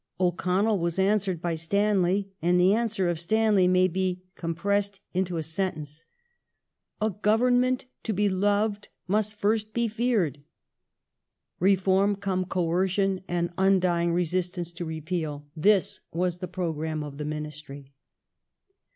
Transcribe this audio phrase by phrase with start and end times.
[0.19, 5.37] O'Connell was answered by Stanley; and the answer o^ Stanley may be com pressed into
[5.37, 6.05] a sentence:"
[7.03, 10.41] A Government, to be loved, must first be feared".
[11.69, 17.91] Reform cum coercion and undying resistance to Repeal— this was the programme of the Ministry.